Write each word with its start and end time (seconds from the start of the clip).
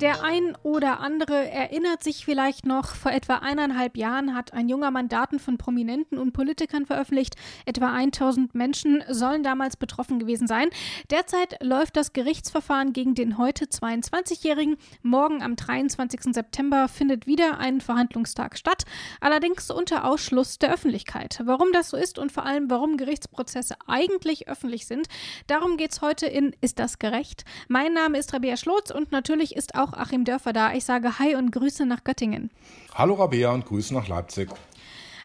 Der 0.00 0.22
ein 0.22 0.54
oder 0.62 1.00
andere 1.00 1.50
erinnert 1.50 2.04
sich 2.04 2.24
vielleicht 2.24 2.64
noch, 2.64 2.94
vor 2.94 3.10
etwa 3.10 3.38
eineinhalb 3.38 3.96
Jahren 3.96 4.36
hat 4.36 4.52
ein 4.52 4.68
junger 4.68 4.92
Mann 4.92 5.08
Daten 5.08 5.40
von 5.40 5.58
Prominenten 5.58 6.18
und 6.18 6.30
Politikern 6.30 6.86
veröffentlicht. 6.86 7.34
Etwa 7.66 7.92
1000 7.92 8.54
Menschen 8.54 9.02
sollen 9.08 9.42
damals 9.42 9.76
betroffen 9.76 10.20
gewesen 10.20 10.46
sein. 10.46 10.68
Derzeit 11.10 11.60
läuft 11.64 11.96
das 11.96 12.12
Gerichtsverfahren 12.12 12.92
gegen 12.92 13.16
den 13.16 13.38
heute 13.38 13.64
22-Jährigen. 13.64 14.76
Morgen 15.02 15.42
am 15.42 15.56
23. 15.56 16.32
September 16.32 16.86
findet 16.86 17.26
wieder 17.26 17.58
ein 17.58 17.80
Verhandlungstag 17.80 18.56
statt, 18.56 18.84
allerdings 19.20 19.68
unter 19.68 20.04
Ausschluss 20.04 20.60
der 20.60 20.72
Öffentlichkeit. 20.72 21.40
Warum 21.44 21.72
das 21.72 21.90
so 21.90 21.96
ist 21.96 22.20
und 22.20 22.30
vor 22.30 22.46
allem, 22.46 22.70
warum 22.70 22.98
Gerichtsprozesse 22.98 23.74
eigentlich 23.88 24.46
öffentlich 24.46 24.86
sind, 24.86 25.08
darum 25.48 25.76
geht 25.76 25.90
es 25.90 26.02
heute 26.02 26.26
in 26.26 26.54
Ist 26.60 26.78
das 26.78 27.00
gerecht? 27.00 27.44
Mein 27.66 27.94
Name 27.94 28.16
ist 28.18 28.32
Rabea 28.32 28.56
Schlotz 28.56 28.92
und 28.92 29.10
natürlich 29.10 29.56
ist 29.56 29.74
auch 29.74 29.87
auch 29.88 29.98
Achim 29.98 30.24
Dörfer 30.24 30.52
da. 30.52 30.72
Ich 30.72 30.84
sage 30.84 31.18
Hi 31.18 31.34
und 31.34 31.50
Grüße 31.50 31.86
nach 31.86 32.04
Göttingen. 32.04 32.50
Hallo 32.94 33.14
Rabea 33.14 33.50
und 33.50 33.66
Grüße 33.66 33.94
nach 33.94 34.08
Leipzig. 34.08 34.48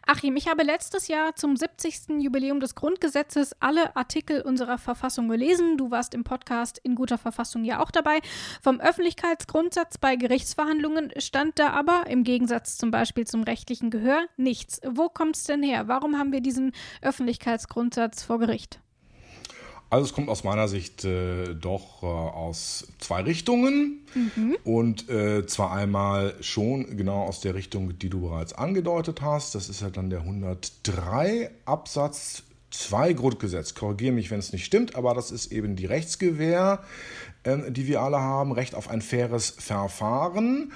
Achim, 0.06 0.36
ich 0.36 0.48
habe 0.48 0.64
letztes 0.64 1.08
Jahr 1.08 1.34
zum 1.34 1.56
70. 1.56 2.20
Jubiläum 2.20 2.60
des 2.60 2.74
Grundgesetzes 2.74 3.56
alle 3.60 3.96
Artikel 3.96 4.42
unserer 4.42 4.76
Verfassung 4.76 5.30
gelesen. 5.30 5.78
Du 5.78 5.90
warst 5.90 6.12
im 6.12 6.24
Podcast 6.24 6.78
in 6.82 6.94
guter 6.94 7.16
Verfassung 7.16 7.64
ja 7.64 7.82
auch 7.82 7.90
dabei. 7.90 8.20
Vom 8.60 8.80
Öffentlichkeitsgrundsatz 8.80 9.96
bei 9.96 10.16
Gerichtsverhandlungen 10.16 11.10
stand 11.16 11.58
da 11.58 11.70
aber, 11.70 12.04
im 12.08 12.22
Gegensatz 12.22 12.76
zum 12.76 12.90
Beispiel 12.90 13.26
zum 13.26 13.44
rechtlichen 13.44 13.88
Gehör, 13.88 14.26
nichts. 14.36 14.82
Wo 14.86 15.08
kommt 15.08 15.36
es 15.36 15.44
denn 15.44 15.62
her? 15.62 15.88
Warum 15.88 16.18
haben 16.18 16.32
wir 16.32 16.42
diesen 16.42 16.72
Öffentlichkeitsgrundsatz 17.00 18.24
vor 18.24 18.38
Gericht? 18.38 18.80
Also 19.94 20.06
es 20.06 20.12
kommt 20.12 20.28
aus 20.28 20.42
meiner 20.42 20.66
Sicht 20.66 21.04
äh, 21.04 21.54
doch 21.54 22.02
äh, 22.02 22.06
aus 22.06 22.88
zwei 22.98 23.22
Richtungen 23.22 24.00
mhm. 24.12 24.56
und 24.64 25.08
äh, 25.08 25.46
zwar 25.46 25.70
einmal 25.70 26.34
schon 26.40 26.96
genau 26.96 27.22
aus 27.22 27.40
der 27.42 27.54
Richtung, 27.54 27.96
die 27.96 28.08
du 28.10 28.22
bereits 28.22 28.54
angedeutet 28.54 29.22
hast. 29.22 29.54
Das 29.54 29.68
ist 29.68 29.82
ja 29.82 29.90
dann 29.90 30.10
der 30.10 30.22
103 30.22 31.48
Absatz 31.64 32.42
2 32.70 33.12
Grundgesetz. 33.12 33.74
Korrigiere 33.74 34.12
mich, 34.12 34.32
wenn 34.32 34.40
es 34.40 34.52
nicht 34.52 34.64
stimmt, 34.64 34.96
aber 34.96 35.14
das 35.14 35.30
ist 35.30 35.52
eben 35.52 35.76
die 35.76 35.86
Rechtsgewähr, 35.86 36.82
ähm, 37.44 37.72
die 37.72 37.86
wir 37.86 38.02
alle 38.02 38.18
haben, 38.18 38.50
Recht 38.50 38.74
auf 38.74 38.90
ein 38.90 39.00
faires 39.00 39.50
Verfahren. 39.50 40.72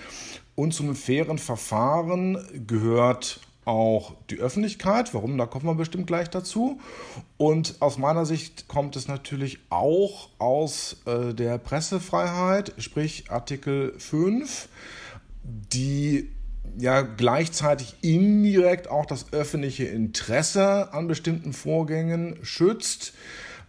Und 0.54 0.74
zum 0.74 0.94
fairen 0.94 1.38
Verfahren 1.38 2.38
gehört 2.68 3.40
auch 3.68 4.14
die 4.30 4.38
Öffentlichkeit. 4.38 5.12
Warum? 5.12 5.36
Da 5.36 5.44
kommen 5.44 5.66
wir 5.66 5.74
bestimmt 5.74 6.06
gleich 6.06 6.30
dazu. 6.30 6.80
Und 7.36 7.76
aus 7.80 7.98
meiner 7.98 8.24
Sicht 8.24 8.66
kommt 8.66 8.96
es 8.96 9.08
natürlich 9.08 9.58
auch 9.68 10.30
aus 10.38 11.02
äh, 11.04 11.34
der 11.34 11.58
Pressefreiheit, 11.58 12.72
sprich 12.78 13.30
Artikel 13.30 13.92
5, 13.98 14.68
die 15.44 16.30
ja 16.78 17.02
gleichzeitig 17.02 17.96
indirekt 18.00 18.88
auch 18.88 19.04
das 19.04 19.32
öffentliche 19.32 19.84
Interesse 19.84 20.92
an 20.94 21.06
bestimmten 21.06 21.52
Vorgängen 21.52 22.38
schützt. 22.42 23.12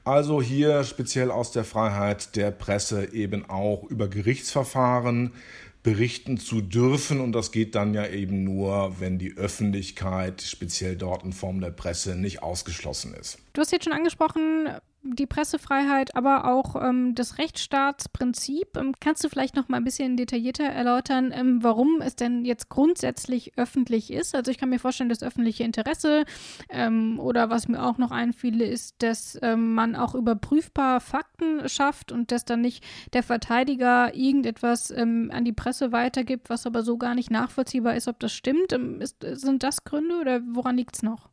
Also 0.06 0.41
hier 0.41 0.86
speziell 0.86 1.30
aus 1.30 1.52
der 1.52 1.66
Freiheit 1.66 2.38
der 2.38 2.52
Presse 2.52 3.13
eben 3.13 3.50
auch 3.50 3.84
über 3.84 4.08
Gerichtsverfahren 4.08 5.34
berichten 5.83 6.38
zu 6.38 6.61
dürfen. 6.61 7.19
Und 7.19 7.31
das 7.31 7.52
geht 7.52 7.75
dann 7.75 7.94
ja 7.94 8.08
eben 8.08 8.44
nur, 8.44 8.99
wenn 8.99 9.17
die 9.17 9.38
Öffentlichkeit, 9.38 10.41
speziell 10.41 10.95
dort 10.95 11.23
in 11.23 11.33
Form 11.33 11.61
der 11.61 11.72
Presse, 11.72 12.16
nicht 12.16 12.44
ausgeschlossen 12.44 13.13
ist. 13.13 13.40
Du 13.53 13.62
hast 13.62 13.72
jetzt 13.72 13.85
schon 13.85 13.94
angesprochen, 13.94 14.69
die 15.01 15.25
Pressefreiheit, 15.25 16.15
aber 16.15 16.45
auch 16.45 16.75
ähm, 16.75 17.15
das 17.15 17.37
Rechtsstaatsprinzip. 17.37 18.75
Ähm, 18.77 18.93
kannst 18.99 19.23
du 19.23 19.29
vielleicht 19.29 19.55
noch 19.55 19.69
mal 19.69 19.77
ein 19.77 19.83
bisschen 19.83 20.17
detaillierter 20.17 20.65
erläutern, 20.65 21.31
ähm, 21.33 21.63
warum 21.63 22.01
es 22.01 22.15
denn 22.15 22.43
jetzt 22.43 22.69
grundsätzlich 22.69 23.57
öffentlich 23.57 24.11
ist? 24.11 24.35
Also 24.35 24.51
ich 24.51 24.57
kann 24.57 24.69
mir 24.69 24.79
vorstellen, 24.79 25.09
das 25.09 25.23
öffentliche 25.23 25.63
Interesse 25.63 26.25
ähm, 26.69 27.19
oder 27.19 27.49
was 27.49 27.67
mir 27.67 27.81
auch 27.81 27.97
noch 27.97 28.11
einfiel, 28.11 28.61
ist, 28.61 29.01
dass 29.01 29.39
ähm, 29.41 29.73
man 29.73 29.95
auch 29.95 30.15
überprüfbar 30.15 30.99
Fakten 30.99 31.67
schafft 31.69 32.11
und 32.11 32.31
dass 32.31 32.43
dann 32.43 32.61
nicht 32.61 32.83
der 33.13 33.23
Verteidiger 33.23 34.13
irgendetwas 34.13 34.91
ähm, 34.91 35.31
an 35.33 35.45
die 35.45 35.53
Presse 35.53 35.91
weitergibt, 35.91 36.49
was 36.49 36.66
aber 36.66 36.83
so 36.83 36.97
gar 36.97 37.16
nicht 37.16 37.31
nachvollziehbar 37.31 37.95
ist, 37.95 38.07
ob 38.07 38.19
das 38.19 38.33
stimmt. 38.33 38.73
Ist, 38.73 39.17
sind 39.21 39.63
das 39.63 39.85
Gründe 39.85 40.19
oder 40.19 40.41
woran 40.53 40.75
liegt 40.75 40.95
es 40.95 41.03
noch? 41.03 41.29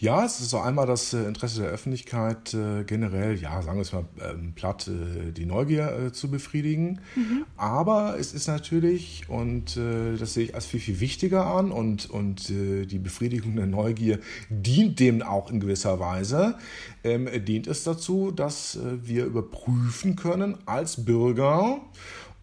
Ja, 0.00 0.24
es 0.24 0.38
ist 0.38 0.50
so 0.50 0.58
einmal 0.60 0.86
das 0.86 1.12
äh, 1.12 1.24
Interesse 1.24 1.62
der 1.62 1.70
Öffentlichkeit 1.70 2.54
äh, 2.54 2.84
generell, 2.84 3.36
ja, 3.36 3.60
sagen 3.62 3.78
wir 3.78 3.82
es 3.82 3.92
mal 3.92 4.04
ähm, 4.30 4.52
platt, 4.54 4.86
äh, 4.86 5.32
die 5.32 5.44
Neugier 5.44 5.92
äh, 5.92 6.12
zu 6.12 6.30
befriedigen. 6.30 7.00
Mhm. 7.16 7.44
Aber 7.56 8.16
es 8.16 8.32
ist 8.32 8.46
natürlich, 8.46 9.24
und 9.28 9.76
äh, 9.76 10.16
das 10.16 10.34
sehe 10.34 10.44
ich 10.44 10.54
als 10.54 10.66
viel, 10.66 10.78
viel 10.78 11.00
wichtiger 11.00 11.46
an, 11.46 11.72
und, 11.72 12.08
und 12.08 12.48
äh, 12.48 12.86
die 12.86 13.00
Befriedigung 13.00 13.56
der 13.56 13.66
Neugier 13.66 14.20
dient 14.50 15.00
dem 15.00 15.20
auch 15.20 15.50
in 15.50 15.58
gewisser 15.58 15.98
Weise, 15.98 16.54
ähm, 17.02 17.28
dient 17.44 17.66
es 17.66 17.82
dazu, 17.82 18.30
dass 18.30 18.78
wir 19.02 19.24
überprüfen 19.24 20.14
können 20.14 20.58
als 20.64 21.04
Bürger, 21.04 21.80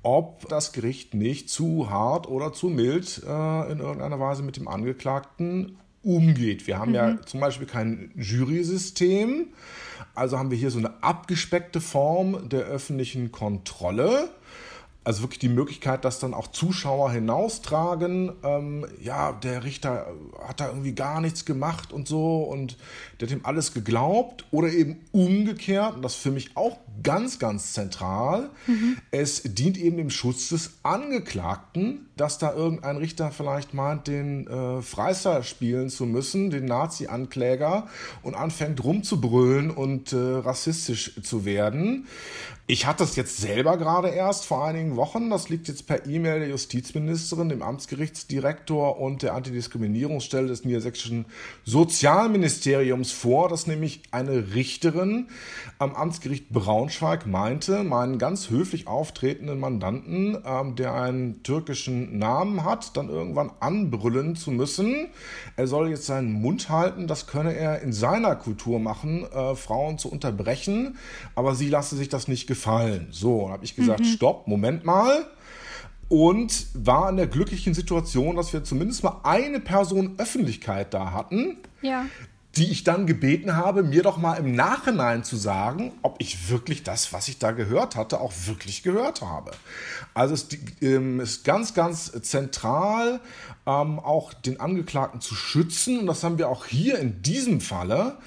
ob 0.04 0.50
das 0.50 0.74
Gericht 0.74 1.14
nicht 1.14 1.50
zu 1.50 1.90
hart 1.90 2.28
oder 2.28 2.52
zu 2.52 2.68
mild 2.68 3.20
in 3.20 3.80
irgendeiner 3.80 4.20
Weise 4.20 4.44
mit 4.44 4.58
dem 4.58 4.68
Angeklagten 4.68 5.78
umgeht. 6.06 6.68
Wir 6.68 6.78
haben 6.78 6.90
mhm. 6.90 6.96
ja 6.96 7.18
zum 7.26 7.40
Beispiel 7.40 7.68
kein 7.68 8.12
Jury-System, 8.16 9.48
also 10.14 10.38
haben 10.38 10.52
wir 10.52 10.58
hier 10.58 10.72
so 10.72 10.80
eine 10.80 11.04
abgespeckte 11.04 11.82
Form 11.82 12.48
der 12.48 12.62
öffentlichen 12.62 13.32
Kontrolle 13.32 14.30
also 15.06 15.22
wirklich 15.22 15.40
die 15.40 15.50
Möglichkeit, 15.50 16.04
dass 16.04 16.20
dann 16.20 16.34
auch 16.34 16.48
Zuschauer 16.48 17.12
hinaustragen, 17.12 18.32
ähm, 18.44 18.86
ja, 19.02 19.32
der 19.32 19.64
Richter 19.64 20.08
hat 20.48 20.60
da 20.60 20.68
irgendwie 20.68 20.94
gar 20.94 21.22
nichts 21.22 21.46
gemacht 21.46 21.94
und 21.94 22.08
so 22.08 22.44
und 22.44 22.78
der 23.20 23.28
hat 23.28 23.36
ihm 23.36 23.46
alles 23.46 23.74
geglaubt 23.74 24.46
oder 24.52 24.70
eben 24.70 24.98
umgekehrt, 25.12 25.96
und 25.96 26.02
das 26.02 26.16
ist 26.16 26.22
für 26.22 26.32
mich 26.32 26.58
auch 26.58 26.78
ganz, 27.04 27.38
ganz 27.38 27.74
zentral, 27.74 28.50
mhm. 28.66 28.98
es 29.12 29.44
dient 29.44 29.78
eben 29.78 29.98
dem 29.98 30.10
Schutz 30.10 30.50
des 30.50 30.72
Angeklagten, 30.82 32.10
dass 32.18 32.40
da 32.40 32.54
irgendein 32.54 32.98
Richter 32.98 33.32
vielleicht 33.32 33.74
meint, 33.74 34.08
den 34.08 34.48
äh, 34.48 34.82
Freistar 34.82 35.44
spielen 35.44 35.90
zu 35.90 36.06
müssen, 36.06 36.50
den 36.50 36.66
Nazi-Ankläger 36.66 37.88
und 38.24 38.36
anfängt 38.36 38.84
rumzubrüllen 38.84 39.70
und 39.70 40.14
äh, 40.14 40.18
rassistisch 40.18 41.22
zu 41.22 41.46
werden. 41.46 42.08
Ich 42.68 42.88
hatte 42.88 43.04
es 43.04 43.16
jetzt 43.16 43.38
selber 43.38 43.78
gerade 43.78 44.10
erst 44.10 44.46
vor 44.46 44.66
einigen 44.66 44.95
Wochen. 44.96 45.30
Das 45.30 45.50
liegt 45.50 45.68
jetzt 45.68 45.88
per 45.88 46.06
E-Mail 46.06 46.40
der 46.40 46.50
Justizministerin, 46.50 47.50
dem 47.50 47.62
Amtsgerichtsdirektor 47.62 49.00
und 49.00 49.24
der 49.24 49.34
Antidiskriminierungsstelle 49.34 50.48
des 50.48 50.66
niedersächsischen 50.66 51.26
Sozialministeriums 51.64 53.12
vor, 53.12 53.50
dass 53.50 53.68
nämlich 53.68 54.04
eine 54.12 54.54
Richterin 54.56 55.28
am 55.80 55.96
Amtsgericht 55.96 56.50
Braunschweig 56.50 57.26
meinte, 57.26 57.84
meinen 57.84 58.18
ganz 58.18 58.50
höflich 58.50 58.88
auftretenden 58.88 59.60
Mandanten, 59.60 60.38
ähm, 60.46 60.76
der 60.76 60.94
einen 60.94 61.44
türkischen 61.44 62.18
Namen 62.18 62.64
hat, 62.64 62.96
dann 62.98 63.10
irgendwann 63.10 63.52
anbrüllen 63.60 64.36
zu 64.36 64.52
müssen. 64.52 65.08
Er 65.58 65.68
soll 65.68 65.90
jetzt 65.90 66.06
seinen 66.06 66.32
Mund 66.32 66.70
halten. 66.70 67.08
Das 67.08 67.28
könne 67.28 67.56
er 67.56 67.82
in 67.82 67.94
seiner 67.94 68.36
Kultur 68.36 68.80
machen, 68.80 69.26
äh, 69.32 69.56
Frauen 69.56 69.98
zu 69.98 70.10
unterbrechen. 70.10 70.98
Aber 71.36 71.56
sie 71.56 71.70
lasse 71.70 71.96
sich 71.96 72.10
das 72.10 72.28
nicht 72.28 72.48
gefallen. 72.48 73.08
So, 73.12 73.46
und 73.46 73.52
habe 73.52 73.66
ich 73.66 73.76
gesagt, 73.76 74.02
mhm. 74.02 74.06
stopp, 74.06 74.48
Moment 74.48 74.85
mal. 74.86 75.26
Und 76.08 76.68
war 76.76 77.10
in 77.10 77.18
der 77.18 77.26
glücklichen 77.26 77.74
Situation, 77.74 78.36
dass 78.36 78.54
wir 78.54 78.64
zumindest 78.64 79.04
mal 79.04 79.22
eine 79.24 79.60
Person 79.60 80.16
Öffentlichkeit 80.20 80.94
da 80.94 81.14
hatten, 81.14 81.58
ja. 81.82 82.06
die 82.56 82.72
ich 82.72 82.84
dann 82.84 83.08
gebeten 83.08 83.56
habe, 83.56 83.82
mir 83.82 84.04
doch 84.04 84.18
mal 84.18 84.36
im 84.36 84.54
Nachhinein 84.54 85.24
zu 85.24 85.36
sagen, 85.36 85.94
ob 86.04 86.18
ich 86.20 86.52
wirklich 86.52 86.84
das, 86.84 87.12
was 87.12 87.28
ich 87.28 87.40
da 87.40 87.54
gehört 87.54 87.96
hatte, 87.96 88.20
auch 88.20 88.34
wirklich 88.46 88.84
gehört 88.84 89.24
habe. 89.24 89.50
Also 90.14 90.36
es 90.36 90.48
ähm, 90.82 91.20
ist 91.20 91.44
ganz, 91.44 91.74
ganz 91.74 92.12
zentral, 92.22 93.20
ähm, 93.66 93.98
auch 93.98 94.32
den 94.34 94.60
Angeklagten 94.60 95.22
zu 95.22 95.34
schützen. 95.34 96.00
Und 96.00 96.06
das 96.06 96.24
haben 96.24 96.38
wir 96.38 96.50
auch 96.50 96.66
hier 96.66 97.00
in 97.00 97.24
diesem 97.24 97.62
Falle. 97.62 98.20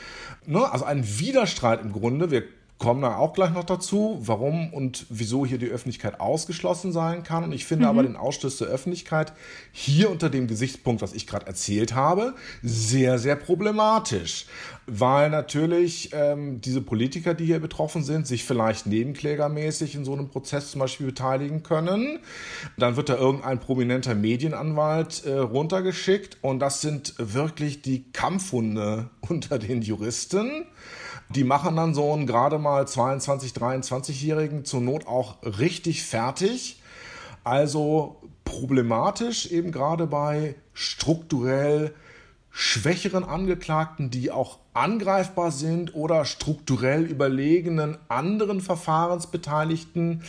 Ne? 0.47 0.69
Also 0.73 0.85
ein 0.85 1.07
Widerstreit 1.21 1.81
im 1.81 1.93
Grunde. 1.93 2.33
Wir 2.33 2.43
kommen 2.79 3.03
da 3.03 3.17
auch 3.17 3.33
gleich 3.33 3.53
noch 3.53 3.65
dazu, 3.65 4.19
warum 4.21 4.73
und 4.73 5.07
wieso 5.11 5.45
hier 5.45 5.59
die 5.59 5.67
Öffentlichkeit 5.67 6.21
ausgeschlossen 6.21 6.93
sein 6.93 7.25
kann. 7.25 7.43
Und 7.43 7.53
ich 7.53 7.65
finde 7.65 7.87
mhm. 7.87 7.91
aber 7.91 8.03
den 8.05 8.17
Ausschluss 8.17 8.59
der 8.59 8.69
Öffentlichkeit 8.69 9.33
hier 9.73 10.11
unter 10.11 10.31
dem 10.31 10.47
Gesichtspunkt, 10.47 11.03
was 11.03 11.13
ich 11.13 11.27
gerade 11.27 11.47
erzählt 11.47 11.95
habe, 11.95 12.35
sehr, 12.63 13.19
sehr 13.19 13.35
problematisch. 13.35 14.47
Weil 14.87 15.29
natürlich 15.29 16.11
ähm, 16.13 16.61
diese 16.61 16.81
Politiker, 16.81 17.35
die 17.35 17.47
hier 17.47 17.59
betroffen 17.59 18.05
sind, 18.05 18.29
sich 18.29 18.45
vielleicht 18.45 18.87
nebenklägermäßig 18.87 19.97
in 19.97 20.05
so 20.05 20.13
einem 20.13 20.29
Prozess 20.29 20.71
zum 20.71 20.81
Beispiel 20.81 21.07
beteiligen 21.07 21.65
können. 21.65 22.21
Dann 22.79 22.97
wird 22.97 23.09
da 23.09 23.17
irgendein 23.17 23.59
prominenter 23.59 24.15
Medienanwalt 24.15 25.27
äh, 25.27 25.33
runtergeschickt 25.33 26.39
und 26.43 26.61
das 26.61 26.81
sind 26.81 27.15
wirklich 27.19 27.83
die 27.83 28.05
Kampfhunde 28.13 29.11
unter 29.29 29.59
den 29.59 29.83
Juristen. 29.83 30.65
Die 31.31 31.45
machen 31.45 31.77
dann 31.77 31.95
so 31.95 32.13
einen 32.13 32.27
gerade 32.27 32.59
mal 32.59 32.89
22, 32.89 33.53
23-Jährigen 33.53 34.65
zur 34.65 34.81
Not 34.81 35.07
auch 35.07 35.37
richtig 35.43 36.05
fertig. 36.05 36.81
Also 37.45 38.17
problematisch 38.45 39.51
eben 39.51 39.73
gerade 39.73 40.07
bei 40.07 40.55
strukturell 40.73 41.95
schwächeren 42.51 43.25
Angeklagten, 43.25 44.11
die 44.11 44.31
auch 44.31 44.59
angreifbar 44.73 45.53
sind 45.53 45.95
oder 45.95 46.25
strukturell 46.25 47.05
überlegenen 47.05 47.99
anderen 48.09 48.61
Verfahrensbeteiligten, 48.61 50.23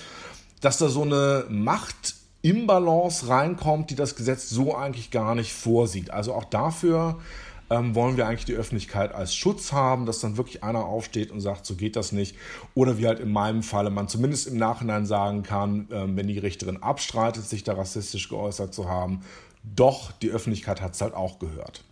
dass 0.61 0.77
da 0.77 0.89
so 0.89 1.03
eine 1.03 1.45
Machtimbalance 1.49 3.29
reinkommt, 3.29 3.89
die 3.89 3.95
das 3.95 4.15
Gesetz 4.15 4.49
so 4.49 4.75
eigentlich 4.75 5.11
gar 5.11 5.33
nicht 5.33 5.53
vorsieht. 5.53 6.11
Also 6.11 6.33
auch 6.33 6.43
dafür 6.43 7.19
ähm, 7.69 7.95
wollen 7.95 8.17
wir 8.17 8.27
eigentlich 8.27 8.45
die 8.45 8.55
Öffentlichkeit 8.55 9.13
als 9.13 9.35
Schutz 9.35 9.71
haben, 9.71 10.05
dass 10.05 10.19
dann 10.19 10.37
wirklich 10.37 10.63
einer 10.63 10.85
aufsteht 10.85 11.31
und 11.31 11.41
sagt, 11.41 11.65
so 11.65 11.75
geht 11.75 11.95
das 11.95 12.11
nicht. 12.11 12.35
Oder 12.73 12.97
wie 12.97 13.07
halt 13.07 13.19
in 13.19 13.31
meinem 13.31 13.63
Falle 13.63 13.89
man 13.89 14.07
zumindest 14.07 14.47
im 14.47 14.57
Nachhinein 14.57 15.05
sagen 15.05 15.43
kann, 15.43 15.87
ähm, 15.91 16.17
wenn 16.17 16.27
die 16.27 16.39
Richterin 16.39 16.81
abstreitet, 16.81 17.45
sich 17.45 17.63
da 17.63 17.73
rassistisch 17.73 18.29
geäußert 18.29 18.73
zu 18.73 18.89
haben, 18.89 19.21
doch, 19.63 20.11
die 20.11 20.29
Öffentlichkeit 20.29 20.81
hat 20.81 20.93
es 20.95 21.01
halt 21.01 21.13
auch 21.13 21.37
gehört. 21.39 21.83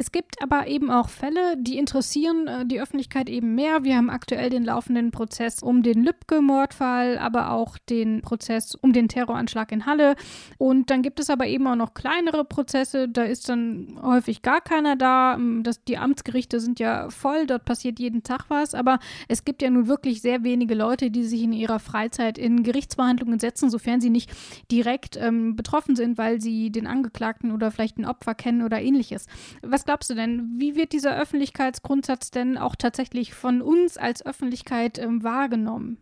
Es 0.00 0.12
gibt 0.12 0.40
aber 0.40 0.68
eben 0.68 0.92
auch 0.92 1.08
Fälle, 1.08 1.56
die 1.56 1.76
interessieren 1.76 2.46
äh, 2.46 2.64
die 2.64 2.80
Öffentlichkeit 2.80 3.28
eben 3.28 3.56
mehr. 3.56 3.82
Wir 3.82 3.96
haben 3.96 4.10
aktuell 4.10 4.48
den 4.48 4.64
laufenden 4.64 5.10
Prozess 5.10 5.60
um 5.60 5.82
den 5.82 6.04
Lübcke-Mordfall, 6.04 7.18
aber 7.18 7.50
auch 7.50 7.78
den 7.78 8.22
Prozess 8.22 8.76
um 8.76 8.92
den 8.92 9.08
Terroranschlag 9.08 9.72
in 9.72 9.86
Halle. 9.86 10.14
Und 10.56 10.90
dann 10.90 11.02
gibt 11.02 11.18
es 11.18 11.30
aber 11.30 11.48
eben 11.48 11.66
auch 11.66 11.74
noch 11.74 11.94
kleinere 11.94 12.44
Prozesse. 12.44 13.08
Da 13.08 13.24
ist 13.24 13.48
dann 13.48 13.98
häufig 14.00 14.42
gar 14.42 14.60
keiner 14.60 14.94
da. 14.94 15.34
Ähm, 15.34 15.64
das, 15.64 15.82
die 15.82 15.98
Amtsgerichte 15.98 16.60
sind 16.60 16.78
ja 16.78 17.10
voll, 17.10 17.48
dort 17.48 17.64
passiert 17.64 17.98
jeden 17.98 18.22
Tag 18.22 18.44
was. 18.50 18.76
Aber 18.76 19.00
es 19.26 19.44
gibt 19.44 19.62
ja 19.62 19.68
nun 19.68 19.88
wirklich 19.88 20.22
sehr 20.22 20.44
wenige 20.44 20.76
Leute, 20.76 21.10
die 21.10 21.24
sich 21.24 21.42
in 21.42 21.52
ihrer 21.52 21.80
Freizeit 21.80 22.38
in 22.38 22.62
Gerichtsverhandlungen 22.62 23.40
setzen, 23.40 23.68
sofern 23.68 24.00
sie 24.00 24.10
nicht 24.10 24.30
direkt 24.70 25.16
ähm, 25.16 25.56
betroffen 25.56 25.96
sind, 25.96 26.18
weil 26.18 26.40
sie 26.40 26.70
den 26.70 26.86
Angeklagten 26.86 27.50
oder 27.50 27.72
vielleicht 27.72 27.98
ein 27.98 28.06
Opfer 28.06 28.36
kennen 28.36 28.62
oder 28.62 28.80
ähnliches. 28.80 29.26
Was 29.62 29.87
glaubst 29.88 30.10
du 30.10 30.14
denn, 30.14 30.56
wie 30.58 30.76
wird 30.76 30.92
dieser 30.92 31.18
Öffentlichkeitsgrundsatz 31.18 32.30
denn 32.30 32.58
auch 32.58 32.76
tatsächlich 32.76 33.32
von 33.32 33.62
uns 33.62 33.96
als 33.96 34.26
Öffentlichkeit 34.26 34.98
ähm, 34.98 35.22
wahrgenommen? 35.22 35.96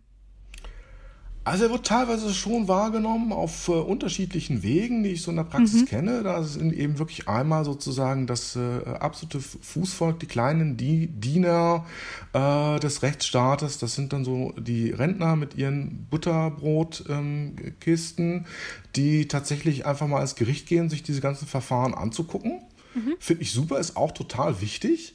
Also 1.45 1.67
er 1.67 1.71
wird 1.71 1.87
teilweise 1.87 2.35
schon 2.35 2.67
wahrgenommen 2.67 3.33
auf 3.33 3.69
äh, 3.69 3.75
unterschiedlichen 3.75 4.65
Wegen, 4.65 5.05
die 5.05 5.11
ich 5.11 5.23
so 5.23 5.31
in 5.31 5.37
der 5.37 5.45
Praxis 5.45 5.83
mhm. 5.83 5.87
kenne. 5.87 6.25
Da 6.25 6.43
sind 6.43 6.73
eben 6.73 6.99
wirklich 6.99 7.29
einmal 7.29 7.65
sozusagen 7.65 8.27
das 8.27 8.57
äh, 8.57 8.81
absolute 8.99 9.39
Fußvolk, 9.39 10.19
die 10.19 10.27
kleinen 10.27 10.77
die 10.77 11.07
Diener 11.07 11.87
äh, 12.33 12.81
des 12.81 13.05
Rechtsstaates. 13.05 13.79
Das 13.79 13.95
sind 13.95 14.13
dann 14.13 14.25
so 14.25 14.53
die 14.59 14.91
Rentner 14.91 15.37
mit 15.37 15.55
ihren 15.55 16.09
Butterbrotkisten, 16.11 18.35
ähm, 18.35 18.45
die 18.97 19.29
tatsächlich 19.29 19.87
einfach 19.87 20.09
mal 20.09 20.23
ins 20.23 20.35
Gericht 20.35 20.67
gehen, 20.67 20.91
sich 20.91 21.05
diese 21.05 21.21
ganzen 21.21 21.47
Verfahren 21.47 21.95
anzugucken 21.95 22.66
Mhm. 22.97 23.17
Finde 23.19 23.43
ich 23.43 23.53
super, 23.53 23.79
ist 23.79 23.97
auch 23.97 24.13
total 24.13 24.61
wichtig. 24.61 25.15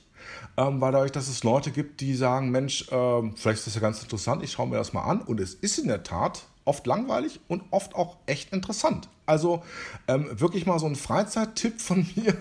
Ähm, 0.57 0.81
weil 0.81 0.91
dadurch, 0.91 1.11
dass 1.11 1.27
es 1.27 1.43
Leute 1.43 1.71
gibt, 1.71 2.01
die 2.01 2.13
sagen, 2.13 2.51
Mensch, 2.51 2.83
äh, 2.91 3.31
vielleicht 3.35 3.59
ist 3.59 3.67
das 3.67 3.75
ja 3.75 3.81
ganz 3.81 4.01
interessant, 4.03 4.43
ich 4.43 4.51
schaue 4.51 4.67
mir 4.67 4.77
das 4.77 4.93
mal 4.93 5.03
an. 5.03 5.21
Und 5.21 5.39
es 5.39 5.53
ist 5.53 5.79
in 5.79 5.87
der 5.87 6.03
Tat 6.03 6.43
oft 6.63 6.85
langweilig 6.85 7.39
und 7.47 7.63
oft 7.71 7.95
auch 7.95 8.17
echt 8.27 8.53
interessant. 8.53 9.09
Also 9.25 9.63
ähm, 10.07 10.27
wirklich 10.39 10.65
mal 10.65 10.77
so 10.77 10.85
ein 10.85 10.95
Freizeittipp 10.95 11.81
von 11.81 12.05
mir, 12.15 12.35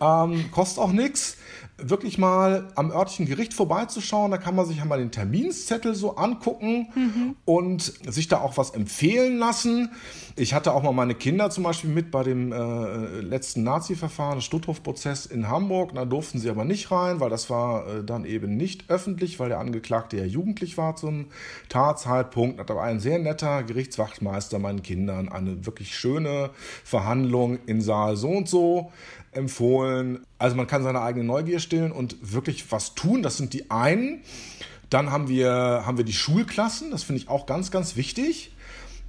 ähm, 0.00 0.50
kostet 0.50 0.78
auch 0.78 0.92
nichts 0.92 1.36
wirklich 1.78 2.16
mal 2.16 2.68
am 2.74 2.90
örtlichen 2.90 3.26
Gericht 3.26 3.52
vorbeizuschauen. 3.52 4.30
Da 4.30 4.38
kann 4.38 4.54
man 4.54 4.66
sich 4.66 4.80
einmal 4.80 4.98
den 4.98 5.10
Terminszettel 5.10 5.94
so 5.94 6.16
angucken 6.16 6.88
mhm. 6.94 7.36
und 7.44 7.82
sich 7.82 8.28
da 8.28 8.40
auch 8.40 8.56
was 8.56 8.70
empfehlen 8.70 9.38
lassen. 9.38 9.90
Ich 10.36 10.54
hatte 10.54 10.72
auch 10.72 10.82
mal 10.82 10.92
meine 10.92 11.14
Kinder 11.14 11.50
zum 11.50 11.64
Beispiel 11.64 11.90
mit 11.90 12.10
bei 12.10 12.22
dem 12.22 12.52
äh, 12.52 13.20
letzten 13.20 13.62
Nazi-Verfahren, 13.62 14.40
Stutthof-Prozess 14.40 15.26
in 15.26 15.48
Hamburg. 15.48 15.94
Da 15.94 16.04
durften 16.04 16.38
sie 16.38 16.48
aber 16.48 16.64
nicht 16.64 16.90
rein, 16.90 17.20
weil 17.20 17.30
das 17.30 17.50
war 17.50 17.86
äh, 17.86 18.04
dann 18.04 18.24
eben 18.24 18.56
nicht 18.56 18.88
öffentlich, 18.88 19.38
weil 19.38 19.50
der 19.50 19.58
Angeklagte 19.58 20.16
ja 20.16 20.24
jugendlich 20.24 20.78
war 20.78 20.96
zum 20.96 21.26
Tatzeitpunkt. 21.68 22.58
Hat 22.58 22.70
aber 22.70 22.82
ein 22.82 23.00
sehr 23.00 23.18
netter 23.18 23.62
Gerichtswachtmeister 23.62 24.58
meinen 24.58 24.82
Kindern 24.82 25.28
eine 25.28 25.66
wirklich 25.66 25.94
schöne 25.94 26.50
Verhandlung 26.84 27.58
in 27.66 27.80
Saal 27.80 28.16
so 28.16 28.28
und 28.28 28.48
so 28.48 28.92
empfohlen. 29.36 30.24
Also 30.38 30.56
man 30.56 30.66
kann 30.66 30.82
seine 30.82 31.00
eigene 31.00 31.24
Neugier 31.24 31.60
stillen 31.60 31.92
und 31.92 32.16
wirklich 32.20 32.70
was 32.72 32.94
tun. 32.94 33.22
Das 33.22 33.36
sind 33.36 33.52
die 33.52 33.70
einen. 33.70 34.22
Dann 34.90 35.10
haben 35.10 35.28
wir, 35.28 35.50
haben 35.84 35.96
wir 35.96 36.04
die 36.04 36.12
Schulklassen. 36.12 36.90
Das 36.90 37.02
finde 37.02 37.22
ich 37.22 37.28
auch 37.28 37.46
ganz, 37.46 37.70
ganz 37.70 37.96
wichtig. 37.96 38.52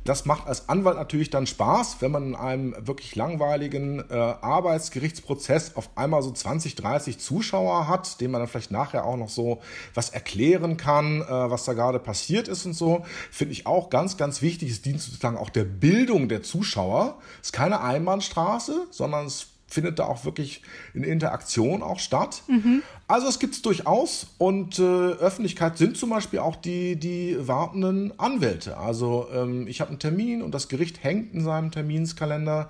Das 0.08 0.24
macht 0.24 0.48
als 0.48 0.70
Anwalt 0.70 0.96
natürlich 0.96 1.32
dann 1.32 1.48
Spaß, 1.48 1.98
wenn 2.00 2.12
man 2.12 2.28
in 2.28 2.36
einem 2.36 2.74
wirklich 2.88 3.18
langweiligen 3.18 4.10
äh, 4.10 4.14
Arbeitsgerichtsprozess 4.14 5.76
auf 5.76 5.90
einmal 5.98 6.22
so 6.22 6.32
20, 6.32 6.76
30 6.76 7.20
Zuschauer 7.20 7.90
hat, 7.90 8.22
denen 8.22 8.32
man 8.32 8.40
dann 8.40 8.48
vielleicht 8.48 8.72
nachher 8.72 9.04
auch 9.04 9.18
noch 9.18 9.28
so 9.28 9.60
was 9.94 10.10
erklären 10.10 10.78
kann, 10.78 11.24
äh, 11.24 11.28
was 11.28 11.66
da 11.66 11.74
gerade 11.74 12.00
passiert 12.00 12.48
ist 12.48 12.66
und 12.66 12.72
so. 12.72 13.04
Finde 13.32 13.52
ich 13.52 13.68
auch 13.68 13.90
ganz, 13.90 14.16
ganz 14.16 14.42
wichtig. 14.42 14.72
Es 14.72 14.82
dient 14.82 15.02
sozusagen 15.02 15.36
auch 15.36 15.50
der 15.50 15.66
Bildung 15.66 16.30
der 16.30 16.42
Zuschauer. 16.42 17.18
Es 17.42 17.50
ist 17.50 17.54
keine 17.54 17.82
Einbahnstraße, 17.82 18.88
sondern 18.92 19.26
es 19.26 19.57
findet 19.68 20.00
da 20.00 20.06
auch 20.06 20.26
wirklich 20.26 20.62
eine 20.96 21.06
Interaktion 21.06 21.84
auch 21.84 22.00
statt. 22.00 22.44
Mhm. 22.48 22.82
Also 23.08 23.28
es 23.28 23.40
gibt 23.40 23.54
es 23.54 23.62
durchaus 23.62 24.28
und 24.38 24.80
äh, 24.80 24.84
Öffentlichkeit 24.84 25.78
sind 25.78 25.98
zum 25.98 26.10
Beispiel 26.10 26.40
auch 26.40 26.56
die, 26.56 26.96
die 26.96 27.38
wartenden 27.40 28.18
Anwälte. 28.18 28.78
Also 28.78 29.28
ähm, 29.34 29.68
ich 29.68 29.82
habe 29.82 29.90
einen 29.90 30.00
Termin 30.00 30.42
und 30.42 30.52
das 30.52 30.70
Gericht 30.70 31.04
hängt 31.04 31.34
in 31.34 31.44
seinem 31.44 31.72
Terminskalender 31.72 32.70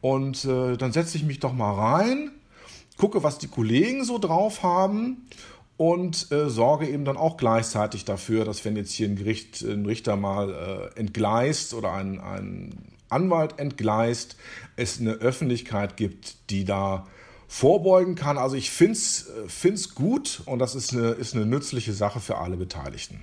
und 0.00 0.44
äh, 0.44 0.76
dann 0.76 0.92
setze 0.92 1.16
ich 1.16 1.24
mich 1.24 1.40
doch 1.40 1.52
mal 1.52 1.72
rein, 1.72 2.30
gucke, 2.96 3.22
was 3.22 3.38
die 3.38 3.48
Kollegen 3.48 4.04
so 4.04 4.18
drauf 4.18 4.62
haben 4.62 5.26
und 5.76 6.30
äh, 6.32 6.48
sorge 6.48 6.88
eben 6.88 7.04
dann 7.04 7.16
auch 7.16 7.36
gleichzeitig 7.36 8.04
dafür, 8.04 8.44
dass 8.44 8.64
wenn 8.64 8.76
jetzt 8.76 8.92
hier 8.92 9.08
ein 9.08 9.16
Gericht, 9.16 9.62
ein 9.62 9.84
Richter 9.84 10.16
mal 10.16 10.92
äh, 10.94 10.98
entgleist 10.98 11.74
oder 11.74 11.92
ein, 11.92 12.20
ein 12.20 12.95
Anwalt 13.08 13.58
entgleist, 13.58 14.36
es 14.76 15.00
eine 15.00 15.12
Öffentlichkeit 15.12 15.96
gibt, 15.96 16.50
die 16.50 16.64
da 16.64 17.06
vorbeugen 17.48 18.14
kann. 18.14 18.38
Also 18.38 18.56
ich 18.56 18.70
finde 18.70 18.92
es 18.94 19.94
gut 19.94 20.42
und 20.46 20.58
das 20.58 20.74
ist 20.74 20.92
eine, 20.92 21.10
ist 21.10 21.34
eine 21.34 21.46
nützliche 21.46 21.92
Sache 21.92 22.20
für 22.20 22.38
alle 22.38 22.56
Beteiligten. 22.56 23.22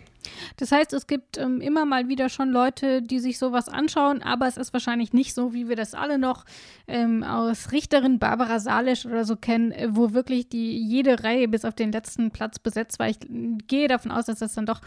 Das 0.58 0.72
heißt, 0.72 0.93
es 0.93 1.08
gibt 1.08 1.38
ähm, 1.38 1.62
immer 1.62 1.86
mal 1.86 2.08
wieder 2.08 2.29
schon 2.29 2.50
Leute, 2.50 3.01
die 3.01 3.19
sich 3.19 3.38
sowas 3.38 3.69
anschauen, 3.69 4.22
aber 4.22 4.48
es 4.48 4.58
ist 4.58 4.74
wahrscheinlich 4.74 5.13
nicht 5.13 5.34
so, 5.34 5.53
wie 5.53 5.67
wir 5.67 5.75
das 5.75 5.93
alle 5.93 6.17
noch 6.17 6.46
ähm, 6.88 7.24
aus 7.24 7.72
Richterin 7.72 8.19
Barbara 8.19 8.60
Salisch 8.60 9.05
oder 9.05 9.25
so 9.25 9.36
kennen, 9.36 9.72
äh, 9.72 9.89
wo 9.91 10.13
wirklich 10.13 10.50
die 10.50 10.77
jede 10.77 11.24
Reihe 11.24 11.48
bis 11.48 11.65
auf 11.65 11.75
den 11.75 11.91
letzten 11.91 12.31
Platz 12.31 12.60
besetzt 12.60 13.00
war. 13.00 13.10
Ich 13.10 13.17
gehe 13.67 13.88
davon 13.88 14.12
aus, 14.12 14.25
dass 14.25 14.39
das 14.39 14.53
dann 14.53 14.65
doch 14.65 14.81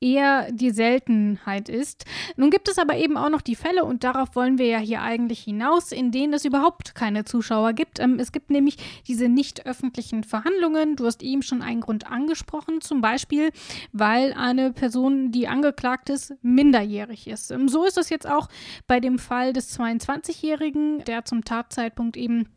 eher 0.00 0.52
die 0.52 0.70
Seltenheit 0.70 1.68
ist. 1.68 2.04
Nun 2.36 2.50
gibt 2.50 2.68
es 2.68 2.78
aber 2.78 2.96
eben 2.96 3.16
auch 3.16 3.30
noch 3.30 3.40
die 3.40 3.54
Fälle, 3.54 3.84
und 3.84 4.04
darauf 4.04 4.36
wollen 4.36 4.58
wir 4.58 4.66
ja 4.66 4.78
hier 4.78 5.02
eigentlich 5.02 5.40
hinaus, 5.40 5.92
in 5.92 6.10
denen 6.10 6.34
es 6.34 6.44
überhaupt 6.44 6.94
keine 6.94 7.24
Zuschauer 7.24 7.72
gibt. 7.72 7.98
Ähm, 7.98 8.18
es 8.18 8.32
gibt 8.32 8.50
nämlich 8.50 8.76
diese 9.06 9.28
nicht 9.28 9.66
öffentlichen 9.66 10.24
Verhandlungen. 10.24 10.96
Du 10.96 11.06
hast 11.06 11.22
eben 11.22 11.42
schon 11.42 11.62
einen 11.62 11.80
Grund 11.80 12.10
angesprochen, 12.10 12.80
zum 12.80 13.00
Beispiel, 13.00 13.50
weil 13.92 14.34
eine 14.34 14.72
Person, 14.72 15.32
die 15.32 15.48
angeklagt 15.48 16.10
ist, 16.10 16.34
minderjährig 16.42 17.26
ist. 17.26 17.50
Ähm, 17.50 17.68
so 17.68 17.84
ist 17.84 17.96
es 17.96 18.10
jetzt 18.10 18.28
auch 18.28 18.48
bei 18.86 19.00
dem 19.00 19.18
Fall 19.18 19.52
des 19.52 19.78
22-Jährigen, 19.78 21.04
der 21.04 21.24
zum 21.24 21.44
Tatzeitpunkt 21.44 22.16
eben 22.16 22.48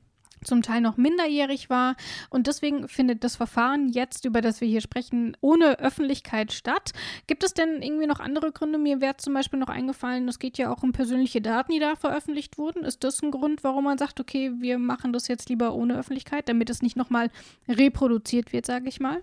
zum 0.44 0.62
Teil 0.62 0.82
noch 0.82 0.98
minderjährig 0.98 1.70
war. 1.70 1.96
Und 2.30 2.48
deswegen 2.48 2.88
findet 2.88 3.24
das 3.24 3.36
Verfahren 3.36 3.90
jetzt, 3.90 4.26
über 4.26 4.42
das 4.42 4.62
wir 4.62 4.68
hier 4.68 4.82
sprechen, 4.82 5.36
ohne 5.42 5.80
Öffentlichkeit 5.80 6.52
statt. 6.52 6.92
Gibt 7.28 7.44
es 7.44 7.54
denn 7.54 7.82
irgendwie 7.82 8.08
noch 8.08 8.20
andere 8.20 8.52
Gründe? 8.52 8.78
Mir 8.78 9.02
wäre 9.02 9.18
zum 9.18 9.34
Beispiel 9.34 9.60
noch 9.60 9.70
eingefallen, 9.70 10.28
es 10.28 10.40
geht 10.40 10.58
ja 10.58 10.72
auch 10.72 10.84
um 10.84 10.92
persönliche 10.92 11.42
Daten, 11.42 11.72
die 11.72 11.80
da 11.80 11.96
veröffentlicht 11.96 12.58
wurden. 12.58 12.84
Ist 12.84 13.04
das 13.04 13.22
ein 13.22 13.32
Grund, 13.32 13.64
warum 13.64 13.84
man 13.84 13.98
sagt, 13.98 14.20
okay, 14.20 14.52
wir 14.60 14.78
machen 14.78 15.14
das 15.14 15.28
jetzt 15.28 15.50
lieber 15.50 15.74
ohne 15.74 15.98
Öffentlichkeit, 15.98 16.50
damit 16.50 16.70
es 16.70 16.82
nicht 16.82 16.96
nochmal 16.96 17.30
reproduziert 17.68 18.54
wird, 18.54 18.66
sage 18.66 18.88
ich 18.88 19.00
mal? 19.00 19.22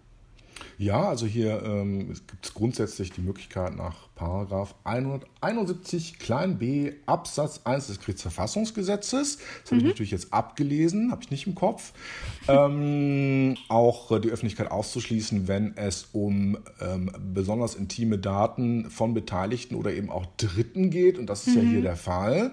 Ja, 0.79 1.09
also 1.09 1.27
hier 1.27 1.63
ähm, 1.63 2.09
gibt 2.27 2.45
es 2.45 2.55
grundsätzlich 2.55 3.11
die 3.13 3.23
Möglichkeit 3.23 3.77
nach 3.77 3.95
Paragraph 4.15 4.75
171 4.85 6.19
klein 6.19 6.59
b 6.59 6.93
Absatz 7.07 7.61
1 7.65 7.87
des 7.89 8.01
Kriegsverfassungsgesetzes, 8.01 9.39
das 9.63 9.71
habe 9.71 9.77
ich 9.77 9.83
mhm. 9.83 9.89
natürlich 9.89 10.11
jetzt 10.11 10.33
abgelesen, 10.33 11.13
habe 11.13 11.23
ich 11.23 11.31
nicht 11.31 11.47
im 11.47 11.55
Kopf, 11.55 11.93
ähm, 12.49 13.57
auch 13.69 14.11
äh, 14.13 14.21
die 14.21 14.31
Öffentlichkeit 14.31 14.71
auszuschließen, 14.71 15.49
wenn 15.49 15.77
es 15.77 16.09
um 16.13 16.59
ähm, 16.81 17.11
besonders 17.33 17.75
intime 17.75 18.19
Daten 18.19 18.91
von 18.91 19.15
Beteiligten 19.15 19.75
oder 19.75 19.93
eben 19.93 20.11
auch 20.11 20.27
Dritten 20.37 20.91
geht. 20.91 21.19
Und 21.19 21.27
das 21.27 21.47
ist 21.47 21.57
mhm. 21.57 21.63
ja 21.63 21.69
hier 21.69 21.83
der 21.83 21.97
Fall. 21.97 22.53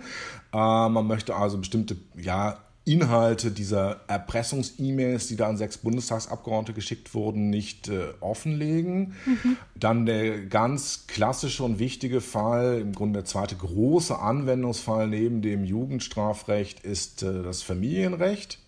Äh, 0.54 0.58
man 0.58 1.08
möchte 1.08 1.36
also 1.36 1.58
bestimmte 1.58 1.98
ja, 2.16 2.60
Inhalte 2.86 3.52
dieser 3.52 4.02
Erpressungs-E-Mails, 4.08 5.28
die 5.28 5.38
da 5.38 5.48
an 5.48 5.56
sechs 5.56 5.78
Bundestagsabgeordnete 5.78 6.74
geschickt 6.74 7.14
wurden, 7.14 7.50
nicht 7.50 7.88
äh, 7.88 8.10
offenlegen. 8.20 9.14
Mhm. 9.26 9.58
Dann 9.76 10.06
der 10.06 10.46
ganz 10.48 11.08
klassische 11.08 11.64
und 11.64 11.80
wichtige 11.80 12.20
Fall, 12.20 12.80
im 12.82 12.94
Grunde 12.94 13.20
der 13.20 13.26
zweite 13.26 13.56
große 13.56 14.20
Anwendungsfall 14.20 15.08
neben 15.08 15.42
dem 15.42 15.64
Jugendstrafrecht 15.64 16.82
ist 16.82 17.24
äh, 17.24 17.42
das 17.42 17.62
Familienrecht. 17.62 18.60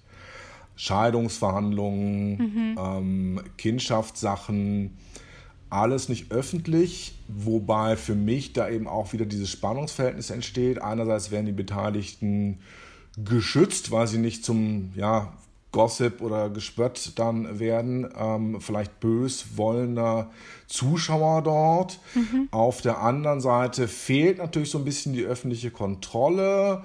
Scheidungsverhandlungen, 0.77 2.37
mhm. 2.37 2.75
ähm, 2.77 3.41
Kindschaftssachen, 3.57 4.97
alles 5.69 6.07
nicht 6.07 6.31
öffentlich, 6.31 7.15
wobei 7.27 7.97
für 7.97 8.15
mich 8.15 8.53
da 8.53 8.69
eben 8.69 8.87
auch 8.87 9.11
wieder 9.11 9.25
dieses 9.25 9.49
Spannungsverhältnis 9.49 10.29
entsteht. 10.29 10.81
Einerseits 10.81 11.31
werden 11.31 11.45
die 11.47 11.51
Beteiligten 11.51 12.59
geschützt, 13.17 13.91
weil 13.91 14.07
sie 14.07 14.17
nicht 14.17 14.43
zum 14.43 14.91
ja, 14.95 15.33
Gossip 15.71 16.21
oder 16.21 16.49
Gespött 16.49 17.11
dann 17.17 17.59
werden, 17.59 18.07
ähm, 18.17 18.61
vielleicht 18.61 18.99
böswollender 18.99 20.31
Zuschauer 20.67 21.41
dort. 21.41 21.99
Mhm. 22.13 22.47
Auf 22.51 22.81
der 22.81 23.01
anderen 23.01 23.41
Seite 23.41 23.87
fehlt 23.87 24.37
natürlich 24.37 24.71
so 24.71 24.77
ein 24.77 24.85
bisschen 24.85 25.13
die 25.13 25.25
öffentliche 25.25 25.71
Kontrolle. 25.71 26.83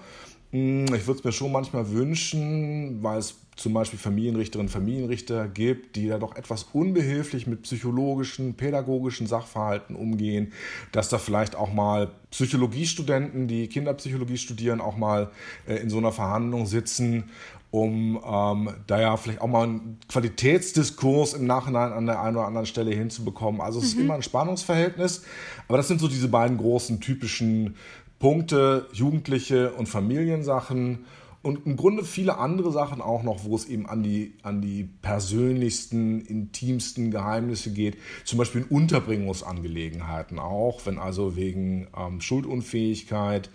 Hm, 0.50 0.86
ich 0.94 1.06
würde 1.06 1.20
es 1.20 1.24
mir 1.24 1.32
schon 1.32 1.52
manchmal 1.52 1.90
wünschen, 1.90 3.02
weil 3.02 3.18
es 3.18 3.36
zum 3.60 3.74
Beispiel 3.74 3.98
Familienrichterinnen 3.98 4.68
und 4.68 4.72
Familienrichter 4.72 5.46
gibt, 5.46 5.96
die 5.96 6.08
da 6.08 6.18
doch 6.18 6.34
etwas 6.34 6.68
unbehilflich 6.72 7.46
mit 7.46 7.62
psychologischen, 7.62 8.54
pädagogischen 8.54 9.26
Sachverhalten 9.26 9.96
umgehen, 9.96 10.54
dass 10.92 11.10
da 11.10 11.18
vielleicht 11.18 11.56
auch 11.56 11.70
mal 11.70 12.10
Psychologiestudenten, 12.30 13.48
die 13.48 13.68
Kinderpsychologie 13.68 14.38
studieren, 14.38 14.80
auch 14.80 14.96
mal 14.96 15.30
äh, 15.66 15.76
in 15.76 15.90
so 15.90 15.98
einer 15.98 16.10
Verhandlung 16.10 16.66
sitzen 16.66 17.24
um 17.72 18.20
ähm, 18.26 18.74
da 18.88 19.00
ja 19.00 19.16
vielleicht 19.16 19.40
auch 19.40 19.46
mal 19.46 19.62
einen 19.62 19.98
Qualitätsdiskurs 20.08 21.34
im 21.34 21.46
Nachhinein 21.46 21.92
an 21.92 22.06
der 22.06 22.20
einen 22.20 22.36
oder 22.36 22.46
anderen 22.46 22.66
Stelle 22.66 22.90
hinzubekommen. 22.92 23.60
Also 23.60 23.78
es 23.78 23.94
mhm. 23.94 24.00
ist 24.00 24.04
immer 24.04 24.14
ein 24.14 24.22
Spannungsverhältnis, 24.24 25.22
aber 25.68 25.76
das 25.76 25.86
sind 25.86 26.00
so 26.00 26.08
diese 26.08 26.26
beiden 26.26 26.58
großen 26.58 26.98
typischen 26.98 27.76
Punkte, 28.18 28.88
Jugendliche 28.92 29.70
und 29.74 29.88
Familiensachen 29.88 31.04
und 31.42 31.66
im 31.66 31.76
Grunde 31.76 32.04
viele 32.04 32.36
andere 32.36 32.70
Sachen 32.70 33.00
auch 33.00 33.22
noch, 33.22 33.44
wo 33.44 33.56
es 33.56 33.66
eben 33.66 33.86
an 33.88 34.02
die, 34.02 34.34
an 34.42 34.60
die 34.60 34.84
persönlichsten, 34.84 36.20
intimsten 36.20 37.10
Geheimnisse 37.10 37.72
geht. 37.72 37.96
Zum 38.24 38.38
Beispiel 38.38 38.62
in 38.62 38.66
Unterbringungsangelegenheiten 38.68 40.38
auch, 40.38 40.84
wenn 40.84 40.98
also 40.98 41.36
wegen 41.36 41.88
ähm, 41.96 42.20
Schuldunfähigkeit 42.20 43.48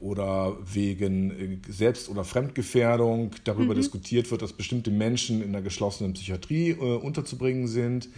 oder 0.00 0.56
wegen 0.72 1.30
äh, 1.30 1.72
Selbst- 1.72 2.08
oder 2.08 2.24
Fremdgefährdung 2.24 3.30
darüber 3.44 3.74
mhm. 3.74 3.78
diskutiert 3.78 4.30
wird, 4.32 4.42
dass 4.42 4.52
bestimmte 4.52 4.90
Menschen 4.90 5.40
in 5.40 5.52
der 5.52 5.62
geschlossenen 5.62 6.14
Psychiatrie 6.14 6.70
äh, 6.70 6.96
unterzubringen 6.96 7.68
sind. 7.68 8.08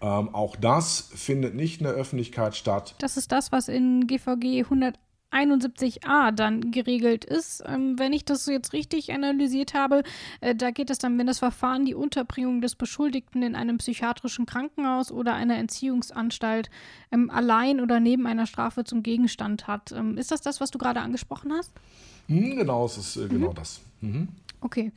Ähm, 0.00 0.34
auch 0.34 0.56
das 0.56 1.10
findet 1.14 1.54
nicht 1.54 1.80
in 1.80 1.84
der 1.84 1.94
Öffentlichkeit 1.94 2.56
statt. 2.56 2.96
Das 2.98 3.16
ist 3.16 3.30
das, 3.30 3.52
was 3.52 3.68
in 3.68 4.08
GVG 4.08 4.64
100 4.64 4.98
71a 5.34 6.30
dann 6.32 6.70
geregelt 6.70 7.24
ist. 7.24 7.62
Ähm, 7.66 7.98
wenn 7.98 8.12
ich 8.12 8.24
das 8.24 8.46
jetzt 8.46 8.72
richtig 8.72 9.12
analysiert 9.12 9.74
habe, 9.74 10.02
äh, 10.40 10.54
da 10.54 10.70
geht 10.70 10.90
es 10.90 10.98
dann, 10.98 11.18
wenn 11.18 11.26
das 11.26 11.40
Verfahren 11.40 11.84
die 11.84 11.94
Unterbringung 11.94 12.60
des 12.60 12.76
Beschuldigten 12.76 13.42
in 13.42 13.54
einem 13.54 13.78
psychiatrischen 13.78 14.46
Krankenhaus 14.46 15.10
oder 15.10 15.34
einer 15.34 15.56
Entziehungsanstalt 15.58 16.70
ähm, 17.10 17.30
allein 17.30 17.80
oder 17.80 18.00
neben 18.00 18.26
einer 18.26 18.46
Strafe 18.46 18.84
zum 18.84 19.02
Gegenstand 19.02 19.66
hat. 19.66 19.92
Ähm, 19.92 20.16
ist 20.16 20.30
das 20.30 20.40
das, 20.40 20.60
was 20.60 20.70
du 20.70 20.78
gerade 20.78 21.00
angesprochen 21.00 21.52
hast? 21.52 21.72
Hm, 22.28 22.56
genau, 22.56 22.86
es 22.86 22.96
ist 22.96 23.16
äh, 23.16 23.28
genau 23.28 23.50
mhm. 23.50 23.54
das. 23.54 23.80
Mhm. 24.00 24.28
Okay. 24.64 24.92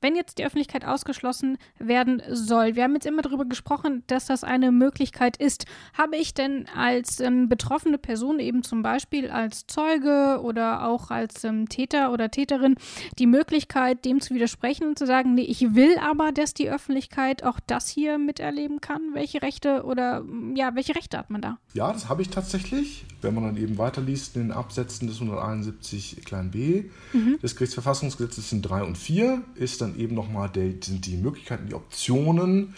Wenn 0.00 0.16
jetzt 0.16 0.38
die 0.38 0.44
Öffentlichkeit 0.44 0.84
ausgeschlossen 0.84 1.56
werden 1.78 2.20
soll, 2.28 2.74
wir 2.74 2.82
haben 2.82 2.94
jetzt 2.94 3.06
immer 3.06 3.22
darüber 3.22 3.44
gesprochen, 3.44 4.02
dass 4.08 4.26
das 4.26 4.42
eine 4.42 4.72
Möglichkeit 4.72 5.36
ist. 5.36 5.64
Habe 5.96 6.16
ich 6.16 6.34
denn 6.34 6.66
als 6.74 7.20
ähm, 7.20 7.48
betroffene 7.48 7.98
Person, 7.98 8.40
eben 8.40 8.64
zum 8.64 8.82
Beispiel 8.82 9.30
als 9.30 9.68
Zeuge 9.68 10.40
oder 10.42 10.88
auch 10.88 11.12
als 11.12 11.44
ähm, 11.44 11.68
Täter 11.68 12.12
oder 12.12 12.32
Täterin, 12.32 12.74
die 13.20 13.28
Möglichkeit, 13.28 14.04
dem 14.04 14.20
zu 14.20 14.34
widersprechen 14.34 14.88
und 14.88 14.98
zu 14.98 15.06
sagen, 15.06 15.34
nee, 15.34 15.42
ich 15.42 15.72
will 15.76 15.98
aber, 15.98 16.32
dass 16.32 16.52
die 16.52 16.68
Öffentlichkeit 16.68 17.44
auch 17.44 17.60
das 17.64 17.88
hier 17.88 18.18
miterleben 18.18 18.80
kann? 18.80 19.14
Welche 19.14 19.40
Rechte 19.40 19.84
oder 19.84 20.24
ja, 20.56 20.74
welche 20.74 20.96
Rechte 20.96 21.16
hat 21.16 21.30
man 21.30 21.42
da? 21.42 21.58
Ja, 21.74 21.92
das 21.92 22.08
habe 22.08 22.22
ich 22.22 22.30
tatsächlich. 22.30 23.04
Wenn 23.20 23.34
man 23.34 23.44
dann 23.44 23.56
eben 23.56 23.78
weiterliest 23.78 24.34
in 24.34 24.48
den 24.48 24.50
Absätzen 24.50 25.06
des 25.06 25.20
171 25.20 26.24
klein 26.24 26.50
b 26.50 26.86
mhm. 27.12 27.38
des 27.40 27.54
Gerichtsverfassungsgesetzes 27.54 28.50
sind 28.50 28.62
3 28.62 28.82
und 28.82 28.98
4 28.98 29.11
4 29.12 29.42
ist 29.56 29.82
dann 29.82 29.98
eben 29.98 30.14
nochmal 30.14 30.50
sind 30.54 31.04
die 31.06 31.16
Möglichkeiten, 31.16 31.66
die 31.66 31.74
Optionen 31.74 32.74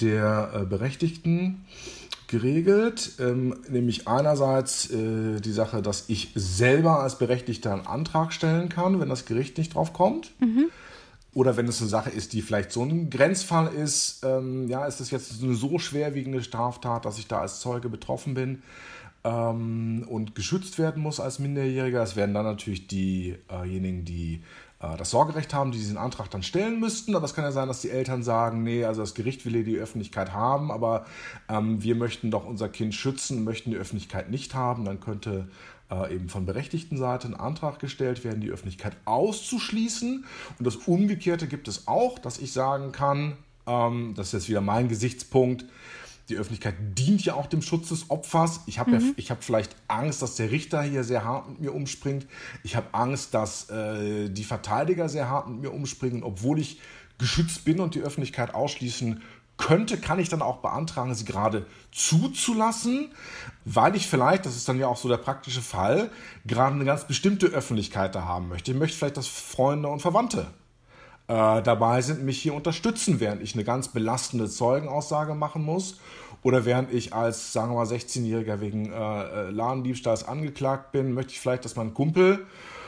der 0.00 0.50
äh, 0.52 0.64
Berechtigten 0.64 1.64
geregelt. 2.26 3.12
Ähm, 3.20 3.54
nämlich 3.68 4.08
einerseits 4.08 4.90
äh, 4.90 5.40
die 5.40 5.52
Sache, 5.52 5.82
dass 5.82 6.08
ich 6.08 6.32
selber 6.34 7.00
als 7.00 7.18
Berechtigter 7.18 7.72
einen 7.72 7.86
Antrag 7.86 8.32
stellen 8.32 8.68
kann, 8.68 8.98
wenn 8.98 9.08
das 9.08 9.26
Gericht 9.26 9.58
nicht 9.58 9.74
drauf 9.74 9.92
kommt. 9.92 10.32
Mhm. 10.40 10.70
Oder 11.34 11.56
wenn 11.56 11.68
es 11.68 11.80
eine 11.80 11.90
Sache 11.90 12.10
ist, 12.10 12.32
die 12.32 12.42
vielleicht 12.42 12.72
so 12.72 12.82
ein 12.82 13.08
Grenzfall 13.08 13.72
ist, 13.72 14.24
ähm, 14.24 14.68
ja, 14.68 14.86
ist 14.86 14.98
das 14.98 15.12
jetzt 15.12 15.40
eine 15.40 15.54
so 15.54 15.78
schwerwiegende 15.78 16.42
Straftat, 16.42 17.04
dass 17.04 17.18
ich 17.18 17.28
da 17.28 17.40
als 17.40 17.60
Zeuge 17.60 17.88
betroffen 17.88 18.34
bin 18.34 18.62
ähm, 19.26 20.04
und 20.08 20.34
geschützt 20.34 20.78
werden 20.78 21.02
muss 21.02 21.18
als 21.18 21.38
Minderjähriger. 21.38 22.02
Es 22.02 22.14
werden 22.16 22.34
dann 22.34 22.44
natürlich 22.44 22.86
diejenigen, 22.86 24.04
die 24.04 24.42
äh, 24.80 24.96
das 24.96 25.10
Sorgerecht 25.10 25.52
haben, 25.52 25.72
die 25.72 25.78
diesen 25.78 25.98
Antrag 25.98 26.30
dann 26.30 26.44
stellen 26.44 26.78
müssten. 26.78 27.16
Aber 27.16 27.24
es 27.24 27.34
kann 27.34 27.44
ja 27.44 27.50
sein, 27.52 27.66
dass 27.66 27.80
die 27.80 27.90
Eltern 27.90 28.22
sagen, 28.22 28.62
nee, 28.62 28.84
also 28.84 29.00
das 29.00 29.14
Gericht 29.14 29.44
will 29.44 29.64
die 29.64 29.76
Öffentlichkeit 29.76 30.32
haben, 30.32 30.70
aber 30.70 31.06
ähm, 31.48 31.82
wir 31.82 31.96
möchten 31.96 32.30
doch 32.30 32.46
unser 32.46 32.68
Kind 32.68 32.94
schützen, 32.94 33.42
möchten 33.42 33.70
die 33.70 33.76
Öffentlichkeit 33.76 34.30
nicht 34.30 34.54
haben. 34.54 34.84
Dann 34.84 35.00
könnte 35.00 35.48
äh, 35.90 36.14
eben 36.14 36.28
von 36.28 36.46
berechtigten 36.46 36.96
Seite 36.96 37.26
ein 37.26 37.34
Antrag 37.34 37.80
gestellt 37.80 38.22
werden, 38.22 38.40
die 38.40 38.50
Öffentlichkeit 38.50 38.96
auszuschließen. 39.06 40.24
Und 40.58 40.64
das 40.64 40.76
Umgekehrte 40.76 41.48
gibt 41.48 41.66
es 41.66 41.88
auch, 41.88 42.20
dass 42.20 42.38
ich 42.38 42.52
sagen 42.52 42.92
kann, 42.92 43.36
ähm, 43.66 44.14
das 44.16 44.28
ist 44.28 44.32
jetzt 44.34 44.48
wieder 44.48 44.60
mein 44.60 44.88
Gesichtspunkt, 44.88 45.64
die 46.28 46.36
Öffentlichkeit 46.36 46.74
dient 46.98 47.24
ja 47.24 47.34
auch 47.34 47.46
dem 47.46 47.62
Schutz 47.62 47.90
des 47.90 48.10
Opfers. 48.10 48.60
Ich 48.66 48.78
habe 48.78 48.92
mhm. 48.92 49.14
ja, 49.16 49.30
hab 49.30 49.44
vielleicht 49.44 49.76
Angst, 49.86 50.22
dass 50.22 50.34
der 50.34 50.50
Richter 50.50 50.82
hier 50.82 51.04
sehr 51.04 51.24
hart 51.24 51.48
mit 51.48 51.60
mir 51.60 51.74
umspringt. 51.74 52.26
Ich 52.64 52.74
habe 52.74 52.88
Angst, 52.92 53.34
dass 53.34 53.70
äh, 53.70 54.28
die 54.28 54.44
Verteidiger 54.44 55.08
sehr 55.08 55.28
hart 55.28 55.48
mit 55.48 55.60
mir 55.60 55.72
umspringen. 55.72 56.24
Obwohl 56.24 56.58
ich 56.58 56.80
geschützt 57.18 57.64
bin 57.64 57.80
und 57.80 57.94
die 57.94 58.00
Öffentlichkeit 58.00 58.54
ausschließen 58.54 59.22
könnte, 59.56 59.98
kann 59.98 60.18
ich 60.18 60.28
dann 60.28 60.42
auch 60.42 60.58
beantragen, 60.58 61.14
sie 61.14 61.24
gerade 61.24 61.64
zuzulassen, 61.90 63.12
weil 63.64 63.96
ich 63.96 64.06
vielleicht, 64.06 64.44
das 64.44 64.56
ist 64.56 64.68
dann 64.68 64.78
ja 64.78 64.86
auch 64.86 64.98
so 64.98 65.08
der 65.08 65.16
praktische 65.16 65.62
Fall, 65.62 66.10
gerade 66.44 66.74
eine 66.74 66.84
ganz 66.84 67.06
bestimmte 67.06 67.46
Öffentlichkeit 67.46 68.14
da 68.14 68.24
haben 68.24 68.48
möchte. 68.48 68.72
Ich 68.72 68.76
möchte 68.76 68.98
vielleicht, 68.98 69.16
dass 69.16 69.28
Freunde 69.28 69.88
und 69.88 70.02
Verwandte 70.02 70.48
äh, 71.28 71.62
dabei 71.62 72.02
sind, 72.02 72.24
mich 72.24 72.40
hier 72.40 72.54
unterstützen, 72.54 73.20
während 73.20 73.42
ich 73.42 73.54
eine 73.54 73.64
ganz 73.64 73.88
belastende 73.88 74.48
Zeugenaussage 74.48 75.34
machen 75.34 75.64
muss 75.64 75.98
oder 76.42 76.64
während 76.64 76.92
ich 76.92 77.12
als, 77.12 77.52
sagen 77.52 77.72
wir 77.72 77.76
mal, 77.76 77.86
16-Jähriger 77.86 78.60
wegen 78.60 78.92
äh, 78.92 78.94
äh, 78.94 79.50
Ladendiebstahls 79.50 80.28
angeklagt 80.28 80.92
bin, 80.92 81.12
möchte 81.12 81.32
ich 81.32 81.40
vielleicht, 81.40 81.64
dass 81.64 81.74
mein 81.74 81.94
Kumpel, 81.94 82.46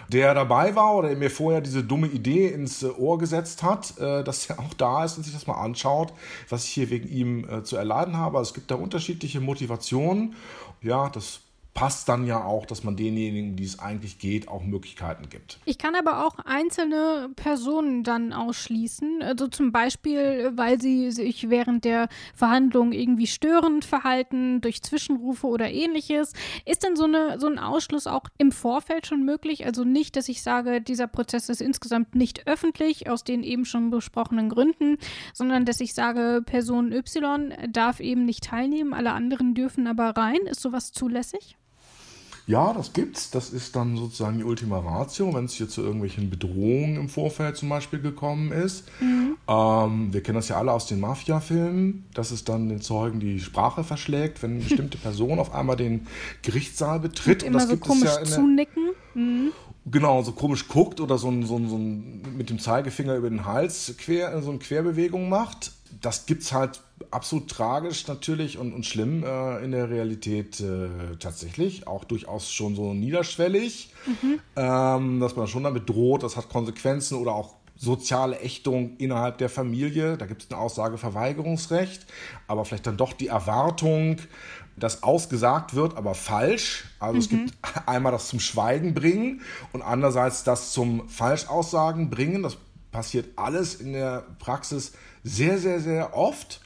der 0.08 0.32
dabei 0.32 0.74
war 0.74 0.94
oder 0.94 1.14
mir 1.16 1.30
vorher 1.30 1.60
diese 1.60 1.82
dumme 1.82 2.06
Idee 2.06 2.48
ins 2.48 2.82
äh, 2.82 2.86
Ohr 2.86 3.18
gesetzt 3.18 3.62
hat, 3.62 3.98
äh, 3.98 4.22
dass 4.22 4.48
er 4.48 4.60
auch 4.60 4.74
da 4.74 5.04
ist 5.04 5.16
und 5.16 5.24
sich 5.24 5.34
das 5.34 5.46
mal 5.46 5.60
anschaut, 5.60 6.12
was 6.48 6.64
ich 6.64 6.70
hier 6.70 6.90
wegen 6.90 7.08
ihm 7.08 7.48
äh, 7.48 7.62
zu 7.64 7.76
erleiden 7.76 8.16
habe. 8.16 8.38
Also 8.38 8.50
es 8.50 8.54
gibt 8.54 8.70
da 8.70 8.76
unterschiedliche 8.76 9.40
Motivationen. 9.40 10.36
Ja, 10.80 11.08
das 11.08 11.40
passt 11.78 12.08
dann 12.08 12.26
ja 12.26 12.42
auch, 12.42 12.66
dass 12.66 12.82
man 12.82 12.96
denjenigen, 12.96 13.54
die 13.54 13.62
es 13.62 13.78
eigentlich 13.78 14.18
geht, 14.18 14.48
auch 14.48 14.64
Möglichkeiten 14.64 15.28
gibt. 15.28 15.60
Ich 15.64 15.78
kann 15.78 15.94
aber 15.94 16.26
auch 16.26 16.40
einzelne 16.40 17.30
Personen 17.36 18.02
dann 18.02 18.32
ausschließen. 18.32 19.22
Also 19.22 19.46
zum 19.46 19.70
Beispiel, 19.70 20.50
weil 20.56 20.80
sie 20.80 21.12
sich 21.12 21.50
während 21.50 21.84
der 21.84 22.08
Verhandlung 22.34 22.90
irgendwie 22.90 23.28
störend 23.28 23.84
verhalten, 23.84 24.60
durch 24.60 24.82
Zwischenrufe 24.82 25.46
oder 25.46 25.70
ähnliches. 25.70 26.32
Ist 26.66 26.82
denn 26.82 26.96
so, 26.96 27.04
eine, 27.04 27.38
so 27.38 27.46
ein 27.46 27.60
Ausschluss 27.60 28.08
auch 28.08 28.24
im 28.38 28.50
Vorfeld 28.50 29.06
schon 29.06 29.24
möglich? 29.24 29.64
Also 29.64 29.84
nicht, 29.84 30.16
dass 30.16 30.28
ich 30.28 30.42
sage, 30.42 30.80
dieser 30.80 31.06
Prozess 31.06 31.48
ist 31.48 31.60
insgesamt 31.60 32.16
nicht 32.16 32.48
öffentlich, 32.48 33.08
aus 33.08 33.22
den 33.22 33.44
eben 33.44 33.64
schon 33.64 33.90
besprochenen 33.90 34.48
Gründen, 34.48 34.98
sondern 35.32 35.64
dass 35.64 35.78
ich 35.78 35.94
sage, 35.94 36.42
Person 36.44 36.90
Y 36.90 37.54
darf 37.70 38.00
eben 38.00 38.24
nicht 38.24 38.42
teilnehmen, 38.42 38.94
alle 38.94 39.12
anderen 39.12 39.54
dürfen 39.54 39.86
aber 39.86 40.16
rein. 40.16 40.40
Ist 40.48 40.60
sowas 40.60 40.90
zulässig? 40.90 41.56
Ja, 42.48 42.72
das 42.72 42.94
gibt's. 42.94 43.30
Das 43.30 43.50
ist 43.50 43.76
dann 43.76 43.98
sozusagen 43.98 44.38
die 44.38 44.44
Ultima 44.44 44.78
Ratio, 44.78 45.34
wenn 45.34 45.44
es 45.44 45.52
hier 45.52 45.68
zu 45.68 45.82
irgendwelchen 45.82 46.30
Bedrohungen 46.30 46.96
im 46.96 47.10
Vorfeld 47.10 47.58
zum 47.58 47.68
Beispiel 47.68 48.00
gekommen 48.00 48.52
ist. 48.52 48.86
Mhm. 49.00 49.36
Ähm, 49.46 50.14
wir 50.14 50.22
kennen 50.22 50.36
das 50.36 50.48
ja 50.48 50.56
alle 50.56 50.72
aus 50.72 50.86
den 50.86 50.98
Mafia-Filmen, 50.98 52.06
dass 52.14 52.30
es 52.30 52.44
dann 52.44 52.70
den 52.70 52.80
Zeugen 52.80 53.20
die 53.20 53.38
Sprache 53.38 53.84
verschlägt, 53.84 54.42
wenn 54.42 54.52
eine 54.52 54.60
bestimmte 54.60 54.96
Person 55.02 55.38
auf 55.38 55.54
einmal 55.54 55.76
den 55.76 56.06
Gerichtssaal 56.40 57.00
betritt. 57.00 57.42
Und, 57.42 57.48
und 57.48 57.52
das 57.52 57.64
so 57.64 57.68
gibt 57.68 57.82
komisch 57.82 58.08
es 58.08 58.14
ja 58.14 58.18
in 58.20 58.24
der, 58.24 58.34
zunicken. 58.34 58.88
Mhm. 59.12 59.52
Genau, 59.84 60.22
so 60.22 60.32
komisch 60.32 60.68
guckt 60.68 61.02
oder 61.02 61.18
so, 61.18 61.28
ein, 61.28 61.44
so, 61.44 61.58
ein, 61.58 61.68
so 61.68 61.76
ein, 61.76 62.22
mit 62.34 62.48
dem 62.48 62.58
Zeigefinger 62.58 63.14
über 63.16 63.28
den 63.28 63.44
Hals 63.44 63.94
quer, 63.98 64.40
so 64.40 64.48
eine 64.48 64.58
Querbewegung 64.58 65.28
macht. 65.28 65.72
Das 66.00 66.24
gibt's 66.24 66.54
halt 66.54 66.80
absolut 67.10 67.48
tragisch 67.48 68.06
natürlich 68.06 68.58
und, 68.58 68.72
und 68.72 68.86
schlimm 68.86 69.24
äh, 69.24 69.64
in 69.64 69.72
der 69.72 69.90
Realität 69.90 70.60
äh, 70.60 71.16
tatsächlich. 71.18 71.86
Auch 71.86 72.04
durchaus 72.04 72.50
schon 72.50 72.74
so 72.76 72.94
niederschwellig, 72.94 73.90
mhm. 74.06 74.40
ähm, 74.56 75.20
dass 75.20 75.36
man 75.36 75.46
schon 75.46 75.64
damit 75.64 75.88
droht, 75.88 76.22
das 76.22 76.36
hat 76.36 76.48
Konsequenzen 76.48 77.16
oder 77.16 77.32
auch 77.32 77.54
soziale 77.76 78.40
Ächtung 78.40 78.96
innerhalb 78.98 79.38
der 79.38 79.48
Familie. 79.48 80.16
Da 80.16 80.26
gibt 80.26 80.42
es 80.42 80.50
eine 80.50 80.60
Aussageverweigerungsrecht, 80.60 82.06
aber 82.46 82.64
vielleicht 82.64 82.86
dann 82.86 82.96
doch 82.96 83.12
die 83.12 83.28
Erwartung, 83.28 84.16
dass 84.76 85.02
ausgesagt 85.02 85.74
wird, 85.74 85.96
aber 85.96 86.14
falsch. 86.14 86.84
Also 86.98 87.14
mhm. 87.14 87.20
es 87.20 87.28
gibt 87.28 87.54
einmal 87.86 88.12
das 88.12 88.28
zum 88.28 88.40
Schweigen 88.40 88.94
bringen 88.94 89.42
und 89.72 89.82
andererseits 89.82 90.44
das 90.44 90.72
zum 90.72 91.08
Falschaussagen 91.08 92.10
bringen. 92.10 92.42
Das 92.42 92.56
passiert 92.90 93.26
alles 93.36 93.76
in 93.76 93.92
der 93.92 94.24
Praxis 94.38 94.92
sehr, 95.22 95.58
sehr, 95.58 95.80
sehr 95.80 96.16
oft 96.16 96.60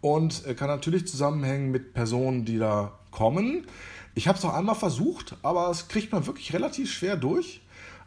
und 0.00 0.46
äh, 0.46 0.54
kann 0.54 0.68
natürlich 0.68 1.06
zusammenhängen 1.06 1.70
mit 1.70 1.94
Personen, 1.94 2.44
die 2.44 2.58
da 2.58 2.98
kommen. 3.10 3.66
Ich 4.14 4.28
habe 4.28 4.38
es 4.38 4.44
noch 4.44 4.54
einmal 4.54 4.74
versucht, 4.74 5.36
aber 5.42 5.70
es 5.70 5.88
kriegt 5.88 6.12
man 6.12 6.26
wirklich 6.26 6.52
relativ 6.52 6.92
schwer 6.92 7.16
durch, 7.16 7.60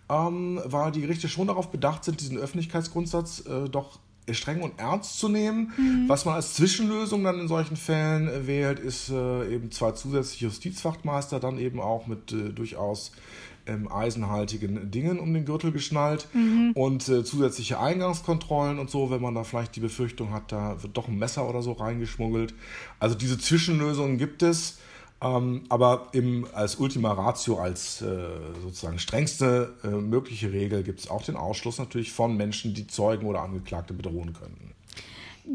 ähm, 0.10 0.62
weil 0.66 0.92
die 0.92 1.02
Gerichte 1.02 1.30
schon 1.30 1.48
darauf 1.48 1.70
bedacht 1.72 2.04
sind, 2.04 2.22
diesen 2.22 2.38
Öffentlichkeitsgrundsatz 2.38 3.46
äh, 3.46 3.70
doch 3.70 4.00
streng 4.32 4.62
und 4.62 4.80
ernst 4.80 5.20
zu 5.20 5.30
nehmen. 5.30 5.72
Mhm. 5.78 6.08
Was 6.08 6.26
man 6.26 6.36
als 6.36 6.54
Zwischenlösung 6.54 7.24
dann 7.24 7.40
in 7.40 7.48
solchen 7.48 7.76
Fällen 7.76 8.28
äh, 8.28 8.48
wählt, 8.48 8.80
ist 8.80 9.10
äh, 9.10 9.54
eben 9.54 9.72
zwei 9.72 9.92
zusätzliche 9.92 10.46
Justizwachtmeister, 10.46 11.40
dann 11.40 11.58
eben 11.58 11.80
auch 11.80 12.08
mit 12.08 12.32
äh, 12.32 12.50
durchaus 12.50 13.12
ähm, 13.68 13.92
eisenhaltigen 13.92 14.92
Dingen 14.92 15.20
um 15.20 15.34
den 15.34 15.46
Gürtel 15.46 15.72
geschnallt 15.72 16.28
mhm. 16.34 16.72
und 16.74 17.08
äh, 17.10 17.24
zusätzliche 17.24 17.80
Eingangskontrollen 17.80 18.80
und 18.80 18.90
so, 18.90 19.12
wenn 19.12 19.22
man 19.22 19.36
da 19.36 19.44
vielleicht 19.44 19.76
die 19.76 19.82
Befürchtung 19.82 20.34
hat, 20.34 20.52
da 20.52 20.82
wird 20.82 20.98
doch 20.98 21.08
ein 21.08 21.18
Messer 21.18 21.48
oder 21.48 21.62
so 21.62 21.74
reingeschmuggelt. 21.74 22.54
Also 23.00 23.16
diese 23.16 23.38
Zwischenlösungen 23.38 24.18
gibt 24.18 24.44
es. 24.44 24.80
Ähm, 25.22 25.64
aber 25.70 26.08
im, 26.14 26.48
als 26.54 26.78
Ultima 26.78 27.14
Ratio, 27.14 27.60
als 27.60 28.02
äh, 28.02 28.06
sozusagen 28.64 28.98
strengste 28.98 29.74
äh, 29.84 29.88
mögliche 29.88 30.52
Regel 30.52 30.82
gibt 30.84 31.00
es 31.00 31.10
auch 31.10 31.22
den 31.22 31.36
Ausschluss 31.36 31.78
natürlich 31.78 32.12
von 32.12 32.36
Menschen, 32.36 32.74
die 32.74 32.88
Zeugen 32.88 33.28
oder 33.28 33.42
Angeklagte 33.42 33.94
bedrohen 33.94 34.34
könnten. 34.34 34.71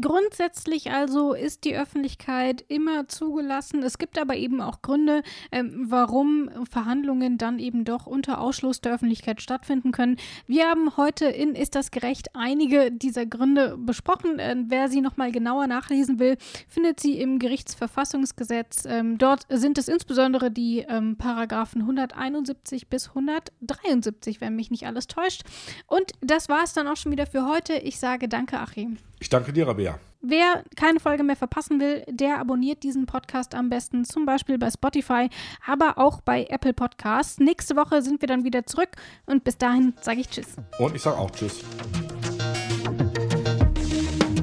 Grundsätzlich 0.01 0.91
also 0.91 1.33
ist 1.33 1.63
die 1.63 1.75
Öffentlichkeit 1.75 2.63
immer 2.67 3.07
zugelassen. 3.07 3.83
Es 3.83 3.97
gibt 3.97 4.19
aber 4.19 4.35
eben 4.35 4.61
auch 4.61 4.81
Gründe, 4.81 5.23
ähm, 5.51 5.85
warum 5.89 6.49
Verhandlungen 6.69 7.37
dann 7.37 7.59
eben 7.59 7.85
doch 7.85 8.05
unter 8.05 8.41
Ausschluss 8.41 8.81
der 8.81 8.93
Öffentlichkeit 8.93 9.41
stattfinden 9.41 9.91
können. 9.91 10.17
Wir 10.45 10.67
haben 10.67 10.97
heute 10.97 11.25
in 11.25 11.55
Ist 11.55 11.75
das 11.75 11.91
gerecht 11.91 12.29
einige 12.33 12.91
dieser 12.91 13.25
Gründe 13.25 13.77
besprochen. 13.77 14.39
Äh, 14.39 14.55
wer 14.67 14.89
sie 14.89 15.01
nochmal 15.01 15.31
genauer 15.31 15.67
nachlesen 15.67 16.19
will, 16.19 16.37
findet 16.67 16.99
sie 16.99 17.19
im 17.19 17.39
Gerichtsverfassungsgesetz. 17.39 18.85
Ähm, 18.85 19.17
dort 19.17 19.45
sind 19.49 19.77
es 19.77 19.87
insbesondere 19.87 20.51
die 20.51 20.79
ähm, 20.79 21.17
Paragraphen 21.17 21.81
171 21.81 22.87
bis 22.89 23.09
173, 23.09 24.41
wenn 24.41 24.55
mich 24.55 24.71
nicht 24.71 24.85
alles 24.85 25.07
täuscht. 25.07 25.43
Und 25.87 26.11
das 26.21 26.49
war 26.49 26.63
es 26.63 26.73
dann 26.73 26.87
auch 26.87 26.97
schon 26.97 27.11
wieder 27.11 27.25
für 27.25 27.47
heute. 27.47 27.73
Ich 27.73 27.99
sage 27.99 28.27
danke, 28.27 28.59
Achim. 28.59 28.97
Ich 29.19 29.29
danke 29.29 29.51
dir, 29.51 29.67
Rabea. 29.67 29.99
Wer 30.21 30.63
keine 30.75 30.99
Folge 30.99 31.23
mehr 31.23 31.35
verpassen 31.35 31.79
will, 31.79 32.03
der 32.09 32.39
abonniert 32.39 32.83
diesen 32.83 33.05
Podcast 33.05 33.55
am 33.55 33.69
besten 33.69 34.05
zum 34.05 34.25
Beispiel 34.25 34.57
bei 34.57 34.69
Spotify, 34.69 35.29
aber 35.65 35.97
auch 35.97 36.21
bei 36.21 36.45
Apple 36.49 36.73
Podcasts. 36.73 37.39
Nächste 37.39 37.75
Woche 37.75 38.01
sind 38.01 38.21
wir 38.21 38.27
dann 38.27 38.43
wieder 38.43 38.65
zurück 38.65 38.89
und 39.25 39.43
bis 39.43 39.57
dahin 39.57 39.93
sage 40.01 40.21
ich 40.21 40.29
Tschüss. 40.29 40.55
Und 40.79 40.95
ich 40.95 41.01
sage 41.01 41.17
auch 41.17 41.31
Tschüss. 41.31 41.63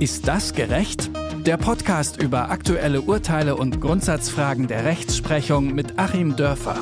Ist 0.00 0.26
das 0.26 0.52
gerecht? 0.54 1.10
Der 1.46 1.56
Podcast 1.56 2.22
über 2.22 2.50
aktuelle 2.50 3.02
Urteile 3.02 3.56
und 3.56 3.80
Grundsatzfragen 3.80 4.66
der 4.66 4.84
Rechtsprechung 4.84 5.74
mit 5.74 5.98
Achim 5.98 6.36
Dörfer. 6.36 6.80